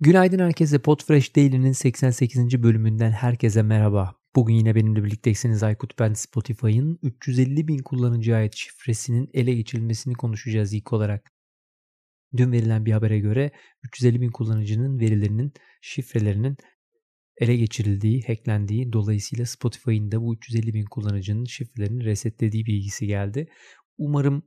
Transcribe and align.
Günaydın 0.00 0.38
herkese. 0.38 0.78
Podfresh 0.78 1.36
Daily'nin 1.36 1.72
88. 1.72 2.62
bölümünden 2.62 3.10
herkese 3.10 3.62
merhaba. 3.62 4.14
Bugün 4.36 4.54
yine 4.54 4.74
benimle 4.74 5.04
birlikteyseniz 5.04 5.62
Aykut 5.62 5.98
ben 5.98 6.12
Spotify'ın 6.12 6.98
350 7.02 7.68
bin 7.68 7.78
kullanıcıya 7.78 8.36
ait 8.36 8.56
şifresinin 8.56 9.30
ele 9.34 9.54
geçirilmesini 9.54 10.14
konuşacağız 10.14 10.72
ilk 10.72 10.92
olarak. 10.92 11.32
Dün 12.36 12.52
verilen 12.52 12.86
bir 12.86 12.92
habere 12.92 13.18
göre 13.18 13.50
350 13.82 14.20
bin 14.20 14.30
kullanıcının 14.30 15.00
verilerinin, 15.00 15.52
şifrelerinin 15.80 16.56
ele 17.36 17.56
geçirildiği, 17.56 18.22
hacklendiği 18.26 18.92
dolayısıyla 18.92 19.46
Spotify'ın 19.46 20.12
da 20.12 20.22
bu 20.22 20.34
350 20.34 20.74
bin 20.74 20.84
kullanıcının 20.84 21.44
şifrelerini 21.44 22.04
resetlediği 22.04 22.66
bilgisi 22.66 23.06
geldi. 23.06 23.48
Umarım 23.96 24.42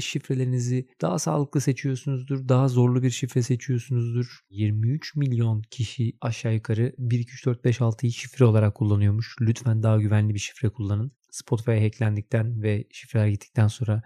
şifrelerinizi 0.00 0.86
daha 1.00 1.18
sağlıklı 1.18 1.60
seçiyorsunuzdur. 1.60 2.48
Daha 2.48 2.68
zorlu 2.68 3.02
bir 3.02 3.10
şifre 3.10 3.42
seçiyorsunuzdur. 3.42 4.40
23 4.50 5.16
milyon 5.16 5.62
kişi 5.70 6.12
aşağı 6.20 6.54
yukarı 6.54 6.92
1, 6.98 7.18
2, 7.18 7.32
3, 7.32 7.46
4, 7.46 7.64
5, 7.64 7.80
6'yı 7.80 8.12
şifre 8.12 8.44
olarak 8.44 8.74
kullanıyormuş. 8.74 9.36
Lütfen 9.40 9.82
daha 9.82 9.98
güvenli 9.98 10.34
bir 10.34 10.38
şifre 10.38 10.68
kullanın. 10.68 11.12
Spotify'a 11.30 11.84
hacklendikten 11.84 12.62
ve 12.62 12.84
şifreler 12.90 13.28
gittikten 13.28 13.68
sonra 13.68 14.02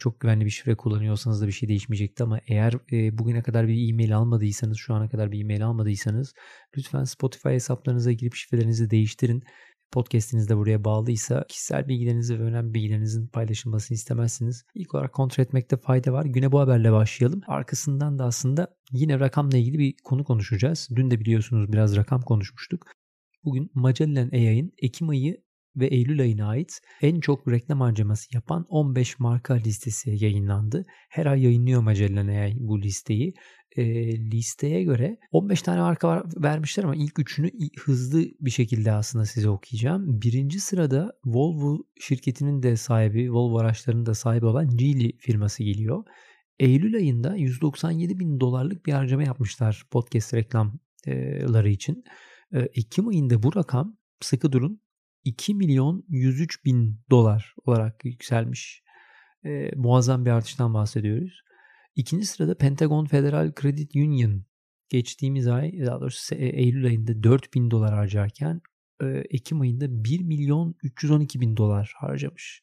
çok 0.00 0.20
güvenli 0.20 0.44
bir 0.44 0.50
şifre 0.50 0.74
kullanıyorsanız 0.74 1.42
da 1.42 1.46
bir 1.46 1.52
şey 1.52 1.68
değişmeyecekti 1.68 2.22
ama 2.22 2.40
eğer 2.46 2.74
bugüne 3.18 3.42
kadar 3.42 3.68
bir 3.68 3.90
e-mail 3.90 4.16
almadıysanız, 4.16 4.76
şu 4.76 4.94
ana 4.94 5.08
kadar 5.08 5.32
bir 5.32 5.40
e-mail 5.40 5.66
almadıysanız 5.66 6.34
lütfen 6.76 7.04
Spotify 7.04 7.48
hesaplarınıza 7.48 8.12
girip 8.12 8.34
şifrelerinizi 8.34 8.90
değiştirin 8.90 9.42
podcast'iniz 9.92 10.48
de 10.48 10.56
buraya 10.56 10.84
bağlıysa 10.84 11.44
kişisel 11.48 11.88
bilgilerinizi 11.88 12.38
ve 12.38 12.42
önemli 12.42 12.74
bilgilerinizin 12.74 13.26
paylaşılmasını 13.26 13.94
istemezsiniz. 13.94 14.64
İlk 14.74 14.94
olarak 14.94 15.12
kontrol 15.12 15.44
etmekte 15.44 15.76
fayda 15.76 16.12
var. 16.12 16.24
Güne 16.24 16.52
bu 16.52 16.60
haberle 16.60 16.92
başlayalım. 16.92 17.40
Arkasından 17.46 18.18
da 18.18 18.24
aslında 18.24 18.76
yine 18.92 19.20
rakamla 19.20 19.56
ilgili 19.58 19.78
bir 19.78 19.94
konu 20.04 20.24
konuşacağız. 20.24 20.88
Dün 20.96 21.10
de 21.10 21.20
biliyorsunuz 21.20 21.72
biraz 21.72 21.96
rakam 21.96 22.22
konuşmuştuk. 22.22 22.86
Bugün 23.44 23.70
Magellan 23.74 24.30
AI'ın 24.32 24.72
Ekim 24.78 25.08
ayı 25.08 25.36
ve 25.76 25.86
Eylül 25.86 26.20
ayına 26.20 26.48
ait 26.48 26.80
en 27.02 27.20
çok 27.20 27.48
reklam 27.48 27.80
harcaması 27.80 28.34
yapan 28.34 28.66
15 28.68 29.18
marka 29.18 29.54
listesi 29.54 30.24
yayınlandı. 30.24 30.84
Her 31.08 31.26
ay 31.26 31.42
yayınlıyor 31.42 31.82
Magellan 31.82 32.52
bu 32.68 32.82
listeyi 32.82 33.34
e, 33.76 33.84
listeye 34.30 34.82
göre 34.82 35.18
15 35.32 35.62
tane 35.62 35.80
marka 35.80 36.08
var, 36.08 36.22
vermişler 36.36 36.84
ama 36.84 36.96
ilk 36.96 37.18
üçünü 37.18 37.50
hızlı 37.84 38.24
bir 38.40 38.50
şekilde 38.50 38.92
aslında 38.92 39.26
size 39.26 39.48
okuyacağım. 39.48 40.22
Birinci 40.22 40.60
sırada 40.60 41.12
Volvo 41.24 41.78
şirketinin 42.00 42.62
de 42.62 42.76
sahibi, 42.76 43.32
Volvo 43.32 43.58
araçlarının 43.58 44.06
da 44.06 44.14
sahibi 44.14 44.46
olan 44.46 44.76
Geely 44.76 45.18
firması 45.18 45.62
geliyor. 45.62 46.04
Eylül 46.58 46.96
ayında 46.96 47.36
197 47.36 48.18
bin 48.18 48.40
dolarlık 48.40 48.86
bir 48.86 48.92
harcama 48.92 49.22
yapmışlar 49.22 49.86
podcast 49.90 50.34
reklamları 50.34 51.68
için. 51.68 52.04
Ekim 52.52 53.08
ayında 53.08 53.42
bu 53.42 53.54
rakam 53.56 53.96
sıkı 54.20 54.52
durun 54.52 54.80
2 55.24 55.54
milyon 55.54 56.04
103 56.08 56.64
bin 56.64 57.00
dolar 57.10 57.54
olarak 57.66 58.04
yükselmiş. 58.04 58.82
E, 59.44 59.70
muazzam 59.76 60.24
bir 60.24 60.30
artıştan 60.30 60.74
bahsediyoruz. 60.74 61.42
İkinci 61.96 62.26
sırada 62.26 62.56
Pentagon 62.56 63.04
Federal 63.04 63.52
Credit 63.60 63.96
Union 63.96 64.44
geçtiğimiz 64.88 65.46
ay 65.46 65.72
daha 65.86 66.00
doğrusu 66.00 66.34
e, 66.34 66.46
Eylül 66.46 66.86
ayında 66.86 67.22
4 67.22 67.54
bin 67.54 67.70
dolar 67.70 67.94
harcarken 67.94 68.60
e, 69.02 69.06
Ekim 69.06 69.60
ayında 69.60 70.04
1 70.04 70.20
milyon 70.20 70.74
312 70.82 71.40
bin 71.40 71.56
dolar 71.56 71.94
harcamış. 71.96 72.62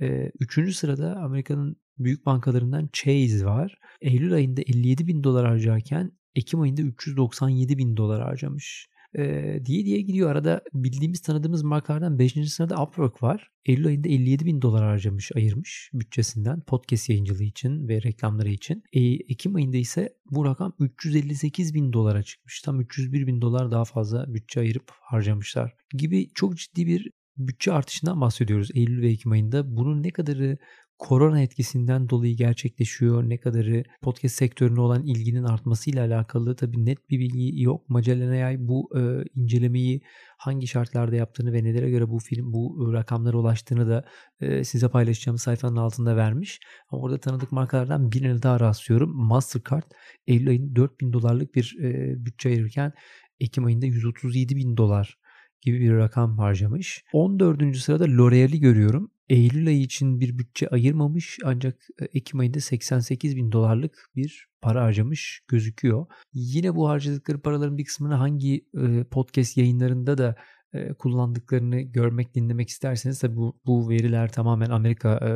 E, 0.00 0.30
üçüncü 0.40 0.72
sırada 0.72 1.16
Amerika'nın 1.16 1.76
büyük 1.98 2.26
bankalarından 2.26 2.88
Chase 2.92 3.44
var. 3.44 3.78
Eylül 4.00 4.32
ayında 4.32 4.60
57 4.60 5.06
bin 5.06 5.24
dolar 5.24 5.46
harcarken 5.46 6.12
Ekim 6.34 6.60
ayında 6.60 6.82
397 6.82 7.78
bin 7.78 7.96
dolar 7.96 8.22
harcamış 8.22 8.88
e, 9.18 9.22
diye 9.64 9.84
diye 9.84 10.00
gidiyor. 10.00 10.30
Arada 10.30 10.62
bildiğimiz 10.74 11.20
tanıdığımız 11.20 11.62
markalardan 11.62 12.18
5. 12.18 12.52
sırada 12.52 12.82
Upwork 12.82 13.22
var. 13.22 13.50
Eylül 13.64 13.86
ayında 13.86 14.08
57 14.08 14.46
bin 14.46 14.62
dolar 14.62 14.84
harcamış, 14.84 15.30
ayırmış 15.36 15.90
bütçesinden 15.94 16.60
podcast 16.60 17.08
yayıncılığı 17.08 17.44
için 17.44 17.88
ve 17.88 18.02
reklamları 18.02 18.48
için. 18.48 18.82
E, 18.92 19.00
Ekim 19.00 19.54
ayında 19.54 19.76
ise 19.76 20.08
bu 20.30 20.44
rakam 20.44 20.72
358 20.78 21.74
bin 21.74 21.92
dolara 21.92 22.22
çıkmış. 22.22 22.62
Tam 22.62 22.80
301 22.80 23.26
bin 23.26 23.40
dolar 23.40 23.70
daha 23.70 23.84
fazla 23.84 24.34
bütçe 24.34 24.60
ayırıp 24.60 24.90
harcamışlar 25.00 25.74
gibi 25.96 26.28
çok 26.34 26.56
ciddi 26.56 26.86
bir 26.86 27.10
bütçe 27.36 27.72
artışından 27.72 28.20
bahsediyoruz 28.20 28.70
Eylül 28.74 29.02
ve 29.02 29.08
Ekim 29.08 29.32
ayında. 29.32 29.76
Bunun 29.76 30.02
ne 30.02 30.10
kadarı 30.10 30.58
korona 31.00 31.40
etkisinden 31.40 32.08
dolayı 32.08 32.36
gerçekleşiyor. 32.36 33.28
Ne 33.28 33.38
kadarı 33.38 33.84
podcast 34.02 34.34
sektörüne 34.34 34.80
olan 34.80 35.02
ilginin 35.02 35.44
artmasıyla 35.44 36.06
alakalı 36.06 36.56
tabii 36.56 36.86
net 36.86 37.10
bir 37.10 37.18
bilgi 37.18 37.62
yok. 37.62 37.88
Magellan 37.88 38.68
bu 38.68 38.90
e, 38.98 39.00
incelemeyi 39.34 40.00
hangi 40.38 40.66
şartlarda 40.66 41.16
yaptığını 41.16 41.52
ve 41.52 41.64
nelere 41.64 41.90
göre 41.90 42.08
bu 42.08 42.18
film 42.18 42.52
bu 42.52 42.92
rakamlara 42.92 43.36
ulaştığını 43.36 43.88
da 43.88 44.04
e, 44.40 44.64
size 44.64 44.88
paylaşacağım 44.88 45.38
sayfanın 45.38 45.76
altında 45.76 46.16
vermiş. 46.16 46.60
Ama 46.90 47.02
orada 47.02 47.20
tanıdık 47.20 47.52
markalardan 47.52 48.12
birini 48.12 48.42
daha 48.42 48.60
rastlıyorum. 48.60 49.16
Mastercard 49.16 49.90
Eylül 50.26 50.48
ayında 50.48 50.76
4000 50.76 51.12
dolarlık 51.12 51.54
bir 51.54 51.76
e, 51.82 52.14
bütçe 52.24 52.48
ayırırken 52.48 52.92
Ekim 53.40 53.64
ayında 53.64 53.86
137 53.86 54.56
bin 54.56 54.76
dolar 54.76 55.18
gibi 55.62 55.80
bir 55.80 55.92
rakam 55.92 56.38
harcamış. 56.38 57.04
14. 57.12 57.76
sırada 57.76 58.04
L'Oreal'i 58.04 58.60
görüyorum. 58.60 59.10
Eylül 59.30 59.68
ayı 59.68 59.80
için 59.80 60.20
bir 60.20 60.38
bütçe 60.38 60.68
ayırmamış 60.68 61.38
ancak 61.44 61.86
e, 62.00 62.04
Ekim 62.04 62.40
ayında 62.40 62.60
88 62.60 63.36
bin 63.36 63.52
dolarlık 63.52 64.10
bir 64.16 64.48
para 64.62 64.82
harcamış 64.84 65.42
gözüküyor. 65.48 66.06
Yine 66.32 66.74
bu 66.74 66.88
harcadıkları 66.88 67.40
paraların 67.40 67.78
bir 67.78 67.84
kısmını 67.84 68.14
hangi 68.14 68.66
e, 68.74 69.04
podcast 69.04 69.56
yayınlarında 69.56 70.18
da 70.18 70.36
e, 70.72 70.92
kullandıklarını 70.92 71.80
görmek, 71.80 72.34
dinlemek 72.34 72.68
isterseniz 72.68 73.18
tabi 73.18 73.36
bu, 73.36 73.60
bu 73.66 73.88
veriler 73.90 74.32
tamamen 74.32 74.70
Amerika 74.70 75.16
e, 75.16 75.30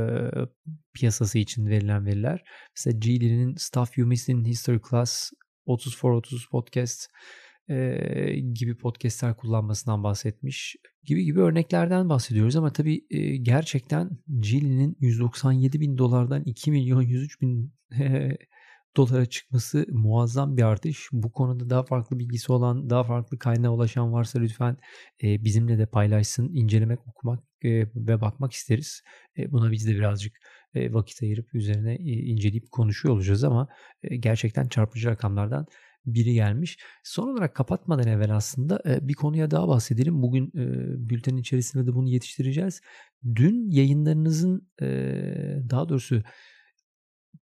piyasası 0.94 1.38
için 1.38 1.66
verilen 1.66 2.06
veriler. 2.06 2.44
Mesela 2.76 2.98
Geely'nin 2.98 3.54
Stuff 3.54 3.98
You 3.98 4.08
Missed 4.08 4.34
in 4.34 4.44
History 4.44 4.80
Class 4.90 5.32
34-30 5.66 6.50
podcast 6.50 7.10
e, 7.68 8.40
gibi 8.54 8.76
podcastler 8.76 9.36
kullanmasından 9.36 10.04
bahsetmiş 10.04 10.76
gibi 11.04 11.24
gibi 11.24 11.40
örneklerden 11.40 12.08
bahsediyoruz 12.08 12.56
ama 12.56 12.72
tabii 12.72 13.06
e, 13.10 13.36
gerçekten 13.36 14.10
Geely'nin 14.38 14.96
197 15.00 15.80
bin 15.80 15.98
dolardan 15.98 16.42
2 16.42 16.70
milyon 16.70 17.02
103 17.02 17.40
bin 17.40 17.72
dolara 18.96 19.26
çıkması 19.26 19.86
muazzam 19.92 20.56
bir 20.56 20.62
artış. 20.62 21.08
Bu 21.12 21.32
konuda 21.32 21.70
daha 21.70 21.82
farklı 21.82 22.18
bilgisi 22.18 22.52
olan, 22.52 22.90
daha 22.90 23.04
farklı 23.04 23.38
kaynağa 23.38 23.70
ulaşan 23.70 24.12
varsa 24.12 24.38
lütfen 24.38 24.76
e, 25.22 25.44
bizimle 25.44 25.78
de 25.78 25.86
paylaşsın. 25.86 26.50
incelemek, 26.54 27.08
okumak 27.08 27.44
e, 27.62 27.70
ve 27.94 28.20
bakmak 28.20 28.52
isteriz. 28.52 29.02
E, 29.38 29.52
buna 29.52 29.72
biz 29.72 29.88
de 29.88 29.94
birazcık 29.94 30.36
e, 30.74 30.92
vakit 30.92 31.22
ayırıp 31.22 31.54
üzerine 31.54 31.94
e, 31.94 32.12
inceleyip 32.12 32.70
konuşuyor 32.70 33.14
olacağız 33.14 33.44
ama 33.44 33.68
e, 34.02 34.16
gerçekten 34.16 34.68
çarpıcı 34.68 35.08
rakamlardan 35.08 35.66
biri 36.06 36.34
gelmiş. 36.34 36.78
Son 37.02 37.28
olarak 37.28 37.54
kapatmadan 37.54 38.08
evvel 38.08 38.36
aslında 38.36 38.80
bir 39.08 39.14
konuya 39.14 39.50
daha 39.50 39.68
bahsedelim. 39.68 40.22
Bugün 40.22 40.50
bültenin 41.08 41.36
içerisinde 41.36 41.86
de 41.86 41.94
bunu 41.94 42.08
yetiştireceğiz. 42.08 42.80
Dün 43.34 43.70
yayınlarınızın 43.70 44.68
daha 45.70 45.88
doğrusu 45.88 46.22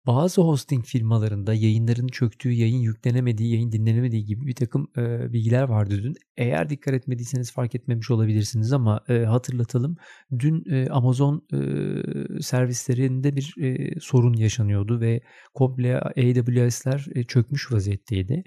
bazı 0.06 0.42
hosting 0.42 0.86
firmalarında 0.86 1.54
yayınların 1.54 2.08
çöktüğü, 2.08 2.52
yayın 2.52 2.78
yüklenemediği, 2.78 3.54
yayın 3.54 3.72
dinlenemediği 3.72 4.26
gibi 4.26 4.48
bir 4.48 4.56
takım 4.56 4.88
e, 4.98 5.34
bilgiler 5.34 5.64
vardı 5.64 6.04
dün. 6.04 6.16
Eğer 6.38 6.70
dikkat 6.70 6.94
etmediyseniz 6.94 7.52
fark 7.52 7.76
etmemiş 7.76 8.12
olabilirsiniz 8.12 8.74
ama 8.74 9.02
e, 9.10 9.20
hatırlatalım. 9.20 9.98
Dün 10.40 10.64
e, 10.72 10.90
Amazon 10.90 11.48
e, 11.54 12.42
servislerinde 12.42 13.36
bir 13.36 13.56
e, 13.62 14.00
sorun 14.00 14.34
yaşanıyordu 14.34 15.02
ve 15.02 15.22
komple 15.54 16.00
AWS'ler 16.00 17.06
e, 17.16 17.24
çökmüş 17.24 17.72
vaziyetteydi. 17.72 18.44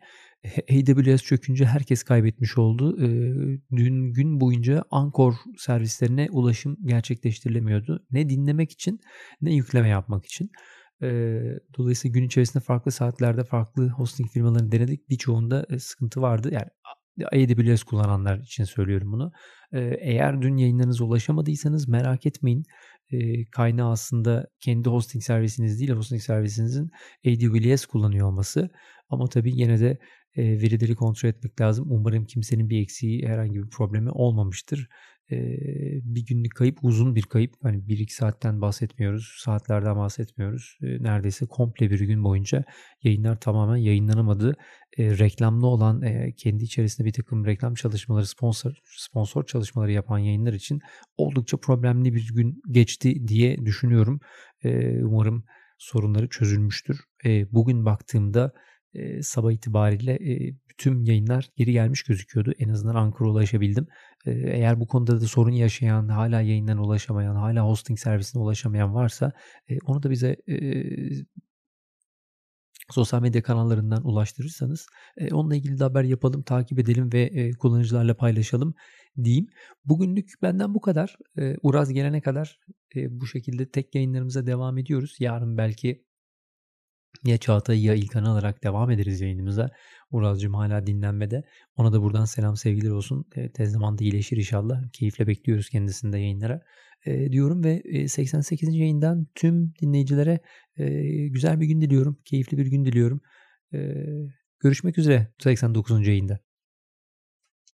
AWS 0.71 1.23
çökünce 1.23 1.65
herkes 1.65 2.03
kaybetmiş 2.03 2.59
oldu. 2.59 2.99
Dün 3.77 4.13
gün 4.13 4.41
boyunca 4.41 4.85
Anchor 4.91 5.35
servislerine 5.59 6.29
ulaşım 6.31 6.77
gerçekleştirilemiyordu. 6.85 8.07
Ne 8.11 8.29
dinlemek 8.29 8.73
için 8.73 9.01
ne 9.41 9.55
yükleme 9.55 9.89
yapmak 9.89 10.27
için. 10.27 10.51
E, 11.05 11.41
dolayısıyla 11.79 12.13
gün 12.13 12.27
içerisinde 12.27 12.65
farklı 12.65 12.93
saatlerde 12.93 13.45
farklı 13.45 13.89
hosting 13.89 14.31
firmalarını 14.31 14.73
denedik. 14.73 15.11
Birçoğunda 15.11 15.67
sıkıntı 15.79 16.23
vardı. 16.23 16.51
Yani 16.53 16.69
AWS 17.33 17.83
kullananlar 17.83 18.39
için 18.39 18.65
söylüyorum 18.65 19.13
bunu. 19.13 19.33
Eğer 20.01 20.43
dün 20.43 20.57
yayınlarınıza 20.57 21.05
ulaşamadıysanız 21.05 21.89
merak 21.89 22.27
etmeyin. 22.27 22.65
Kaynağı 23.53 23.91
aslında 23.91 24.47
kendi 24.61 24.89
hosting 24.89 25.25
servisiniz 25.25 25.81
değil, 25.81 25.91
hosting 25.91 26.23
servisinizin 26.23 26.91
AWS 27.27 27.87
kullanıyor 27.87 28.29
olması. 28.29 28.71
Ama 29.09 29.27
tabii 29.27 29.61
yine 29.61 29.81
de 29.81 29.99
verileri 30.37 30.95
kontrol 30.95 31.29
etmek 31.29 31.61
lazım. 31.61 31.87
Umarım 31.91 32.25
kimsenin 32.25 32.71
bir 32.71 32.83
eksiği, 32.83 33.27
herhangi 33.27 33.63
bir 33.63 33.69
problemi 33.69 34.11
olmamıştır 34.11 34.89
bir 36.05 36.27
günlük 36.27 36.55
kayıp 36.55 36.79
uzun 36.83 37.15
bir 37.15 37.23
kayıp. 37.23 37.55
Hani 37.63 37.77
1-2 37.77 38.15
saatten 38.15 38.61
bahsetmiyoruz. 38.61 39.35
Saatlerden 39.39 39.97
bahsetmiyoruz. 39.97 40.79
neredeyse 40.81 41.47
komple 41.47 41.91
bir 41.91 42.01
gün 42.01 42.25
boyunca 42.25 42.65
yayınlar 43.03 43.41
tamamen 43.41 43.77
yayınlanamadı. 43.77 44.57
reklamlı 44.99 45.67
olan 45.67 46.03
kendi 46.37 46.65
içerisinde 46.65 47.07
bir 47.07 47.13
takım 47.13 47.47
reklam 47.47 47.75
çalışmaları 47.75 48.27
sponsor 48.27 48.73
sponsor 48.85 49.47
çalışmaları 49.47 49.93
yapan 49.93 50.19
yayınlar 50.19 50.53
için 50.53 50.81
oldukça 51.17 51.57
problemli 51.57 52.15
bir 52.15 52.29
gün 52.35 52.63
geçti 52.71 53.29
diye 53.29 53.65
düşünüyorum. 53.65 54.21
umarım 55.03 55.45
sorunları 55.79 56.29
çözülmüştür. 56.29 57.01
bugün 57.53 57.85
baktığımda 57.85 58.53
e, 58.95 59.23
sabah 59.23 59.53
itibariyle 59.53 60.13
e, 60.13 60.55
tüm 60.79 61.05
yayınlar 61.05 61.51
geri 61.57 61.73
gelmiş 61.73 62.03
gözüküyordu. 62.03 62.53
En 62.59 62.69
azından 62.69 62.95
Ankara'ya 62.95 63.33
ulaşabildim. 63.33 63.87
E, 64.27 64.31
eğer 64.33 64.81
bu 64.81 64.87
konuda 64.87 65.21
da 65.21 65.27
sorun 65.27 65.53
yaşayan, 65.53 66.09
hala 66.09 66.41
yayından 66.41 66.79
ulaşamayan, 66.79 67.35
hala 67.35 67.67
hosting 67.67 67.99
servisine 67.99 68.43
ulaşamayan 68.43 68.95
varsa 68.95 69.33
e, 69.69 69.79
onu 69.87 70.03
da 70.03 70.11
bize 70.11 70.37
e, 70.49 70.57
sosyal 72.91 73.23
medya 73.23 73.43
kanallarından 73.43 74.07
ulaştırırsanız 74.07 74.87
e, 75.17 75.35
onunla 75.35 75.57
ilgili 75.57 75.79
de 75.79 75.85
haber 75.85 76.05
yapalım, 76.05 76.43
takip 76.43 76.79
edelim 76.79 77.13
ve 77.13 77.23
e, 77.23 77.53
kullanıcılarla 77.53 78.17
paylaşalım 78.17 78.75
diyeyim. 79.25 79.47
Bugünlük 79.85 80.31
benden 80.43 80.75
bu 80.75 80.81
kadar. 80.81 81.17
E, 81.39 81.57
Uraz 81.63 81.93
gelene 81.93 82.21
kadar 82.21 82.59
e, 82.97 83.21
bu 83.21 83.27
şekilde 83.27 83.71
tek 83.71 83.95
yayınlarımıza 83.95 84.47
devam 84.47 84.79
ediyoruz. 84.79 85.17
Yarın 85.21 85.59
belki 85.59 86.05
ya 87.25 87.39
Çağatay 87.39 87.85
ya 87.85 87.95
İlkan'ı 87.95 88.31
alarak 88.31 88.65
devam 88.65 88.91
ederiz 88.91 89.21
yayınımıza. 89.21 89.71
Uraz'cığım 90.11 90.55
hala 90.55 90.87
dinlenmede. 90.87 91.43
Ona 91.77 91.93
da 91.93 92.03
buradan 92.03 92.25
selam 92.25 92.57
sevgiler 92.57 92.91
olsun. 92.91 93.25
E, 93.37 93.53
tez 93.53 93.73
zamanda 93.73 94.05
iyileşir 94.05 94.37
inşallah. 94.37 94.83
Keyifle 94.93 95.27
bekliyoruz 95.27 95.69
kendisini 95.69 96.13
de 96.13 96.19
yayınlara. 96.19 96.63
E, 97.07 97.33
diyorum 97.33 97.65
ve 97.65 97.83
e, 97.85 98.09
88. 98.09 98.75
yayından 98.75 99.27
tüm 99.35 99.75
dinleyicilere 99.83 100.41
e, 100.77 100.87
güzel 101.29 101.61
bir 101.61 101.67
gün 101.67 101.81
diliyorum. 101.81 102.19
Keyifli 102.25 102.59
bir 102.59 102.67
gün 102.67 102.85
diliyorum. 102.85 103.21
E, 103.75 103.79
görüşmek 104.61 104.99
üzere 104.99 105.29
89. 105.39 106.07
yayında. 106.07 106.44